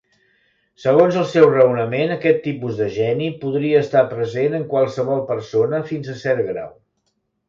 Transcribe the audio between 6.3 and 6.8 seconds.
grau.